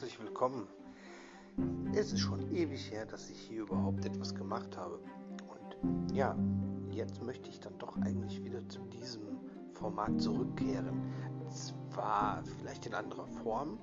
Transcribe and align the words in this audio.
willkommen. 0.00 0.66
Es 1.94 2.12
ist 2.12 2.20
schon 2.20 2.50
ewig 2.50 2.90
her, 2.90 3.04
dass 3.04 3.28
ich 3.30 3.38
hier 3.38 3.62
überhaupt 3.62 4.04
etwas 4.04 4.34
gemacht 4.34 4.76
habe. 4.76 4.98
Und 5.48 6.12
ja, 6.12 6.36
jetzt 6.90 7.22
möchte 7.22 7.50
ich 7.50 7.60
dann 7.60 7.76
doch 7.78 7.96
eigentlich 7.98 8.42
wieder 8.42 8.66
zu 8.68 8.80
diesem 8.86 9.22
Format 9.74 10.20
zurückkehren. 10.20 11.12
Zwar 11.50 12.42
vielleicht 12.58 12.86
in 12.86 12.94
anderer 12.94 13.26
Form 13.26 13.78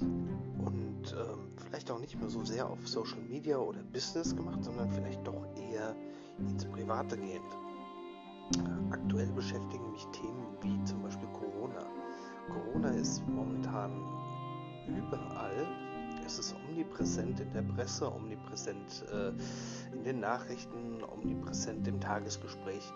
und 0.00 1.12
ähm, 1.12 1.52
vielleicht 1.56 1.90
auch 1.90 2.00
nicht 2.00 2.18
mehr 2.18 2.30
so 2.30 2.44
sehr 2.44 2.68
auf 2.68 2.88
Social 2.88 3.20
Media 3.28 3.58
oder 3.58 3.82
Business 3.82 4.34
gemacht, 4.34 4.64
sondern 4.64 4.90
vielleicht 4.90 5.26
doch 5.26 5.46
eher 5.56 5.94
ins 6.38 6.64
Private 6.64 7.16
gehend. 7.18 7.56
Aktuell 8.90 9.30
beschäftigen 9.32 9.92
mich 9.92 10.06
Themen 10.06 10.56
wie 10.62 10.82
zum 10.84 11.02
Beispiel 11.02 11.28
Corona. 11.28 11.86
Corona 12.48 12.90
ist 12.90 13.22
momentan 13.28 13.92
überall. 14.96 15.29
Es 16.30 16.38
ist 16.38 16.54
omnipräsent 16.68 17.40
in 17.40 17.52
der 17.52 17.62
Presse, 17.62 18.08
omnipräsent 18.08 19.04
äh, 19.12 19.32
in 19.92 20.04
den 20.04 20.20
Nachrichten, 20.20 21.02
omnipräsent 21.02 21.88
im 21.88 22.00
Tagesgespräch. 22.00 22.92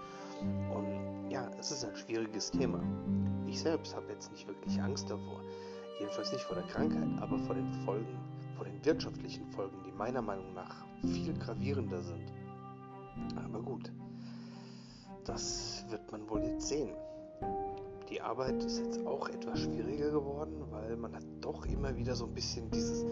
Und 0.72 1.30
ja, 1.30 1.50
es 1.58 1.72
ist 1.72 1.84
ein 1.84 1.96
schwieriges 1.96 2.52
Thema. 2.52 2.80
Ich 3.48 3.58
selbst 3.58 3.96
habe 3.96 4.06
jetzt 4.12 4.30
nicht 4.30 4.46
wirklich 4.46 4.80
Angst 4.80 5.10
davor. 5.10 5.40
Jedenfalls 5.98 6.30
nicht 6.30 6.44
vor 6.44 6.54
der 6.54 6.66
Krankheit, 6.68 7.08
aber 7.20 7.36
vor 7.40 7.56
den 7.56 7.72
Folgen, 7.84 8.20
vor 8.54 8.66
den 8.66 8.84
wirtschaftlichen 8.84 9.50
Folgen, 9.50 9.82
die 9.84 9.90
meiner 9.90 10.22
Meinung 10.22 10.54
nach 10.54 10.84
viel 11.02 11.36
gravierender 11.36 12.02
sind. 12.04 12.32
Aber 13.34 13.60
gut, 13.60 13.90
das 15.24 15.84
wird 15.88 16.12
man 16.12 16.30
wohl 16.30 16.44
jetzt 16.44 16.68
sehen. 16.68 16.94
Die 18.14 18.20
Arbeit 18.20 18.62
ist 18.62 18.78
jetzt 18.78 19.04
auch 19.04 19.28
etwas 19.28 19.58
schwieriger 19.58 20.12
geworden, 20.12 20.62
weil 20.70 20.96
man 20.96 21.16
hat 21.16 21.24
doch 21.40 21.66
immer 21.66 21.96
wieder 21.96 22.14
so 22.14 22.26
ein 22.26 22.32
bisschen 22.32 22.70
dieses, 22.70 23.02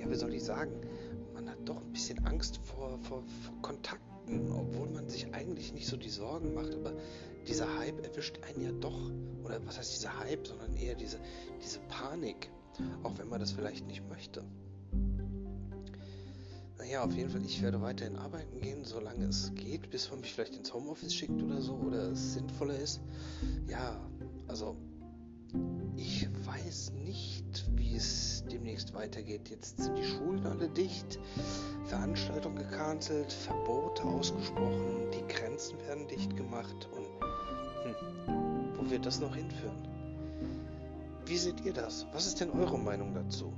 ja, 0.00 0.10
wie 0.10 0.16
soll 0.16 0.34
ich 0.34 0.42
sagen, 0.42 0.72
man 1.32 1.48
hat 1.48 1.58
doch 1.64 1.76
ein 1.76 1.92
bisschen 1.92 2.26
Angst 2.26 2.58
vor, 2.64 2.98
vor, 3.02 3.22
vor 3.22 3.62
Kontakten, 3.62 4.50
obwohl 4.50 4.88
man 4.88 5.08
sich 5.08 5.32
eigentlich 5.32 5.72
nicht 5.72 5.86
so 5.86 5.96
die 5.96 6.08
Sorgen 6.08 6.54
macht. 6.54 6.74
Aber 6.74 6.92
dieser 7.46 7.78
Hype 7.78 8.04
erwischt 8.04 8.40
einen 8.42 8.64
ja 8.64 8.72
doch, 8.72 9.12
oder 9.44 9.64
was 9.64 9.78
heißt 9.78 9.94
dieser 9.94 10.18
Hype, 10.18 10.44
sondern 10.44 10.74
eher 10.74 10.96
diese, 10.96 11.20
diese 11.62 11.78
Panik, 11.86 12.50
auch 13.04 13.16
wenn 13.18 13.28
man 13.28 13.38
das 13.38 13.52
vielleicht 13.52 13.86
nicht 13.86 14.02
möchte. 14.08 14.42
Naja, 16.92 17.04
auf 17.04 17.14
jeden 17.14 17.30
Fall, 17.30 17.42
ich 17.46 17.62
werde 17.62 17.80
weiterhin 17.80 18.16
arbeiten 18.16 18.60
gehen, 18.60 18.84
solange 18.84 19.24
es 19.24 19.50
geht, 19.54 19.88
bis 19.88 20.10
man 20.10 20.20
mich 20.20 20.34
vielleicht 20.34 20.56
ins 20.56 20.74
Homeoffice 20.74 21.14
schickt 21.14 21.42
oder 21.42 21.62
so, 21.62 21.72
oder 21.72 22.10
es 22.10 22.34
sinnvoller 22.34 22.76
ist. 22.76 23.00
Ja, 23.66 23.98
also 24.46 24.76
ich 25.96 26.28
weiß 26.44 26.92
nicht, 26.92 27.64
wie 27.76 27.96
es 27.96 28.44
demnächst 28.52 28.92
weitergeht. 28.92 29.48
Jetzt 29.48 29.80
sind 29.80 29.96
die 29.96 30.04
Schulen 30.04 30.44
alle 30.44 30.68
dicht, 30.68 31.18
Veranstaltungen 31.86 32.56
gecancelt, 32.56 33.32
Verbote 33.32 34.02
ausgesprochen, 34.04 35.10
die 35.14 35.32
Grenzen 35.32 35.78
werden 35.86 36.06
dicht 36.08 36.36
gemacht 36.36 36.90
und 36.94 37.06
hm, 37.86 38.76
wo 38.76 38.90
wird 38.90 39.06
das 39.06 39.18
noch 39.18 39.34
hinführen? 39.34 39.88
Wie 41.24 41.38
seht 41.38 41.64
ihr 41.64 41.72
das? 41.72 42.06
Was 42.12 42.26
ist 42.26 42.38
denn 42.42 42.50
eure 42.50 42.78
Meinung 42.78 43.14
dazu? 43.14 43.50